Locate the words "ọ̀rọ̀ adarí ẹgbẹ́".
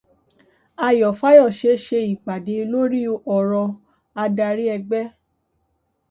3.35-5.05